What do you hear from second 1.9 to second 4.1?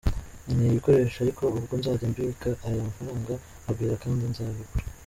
mbika aya mafaranga agwire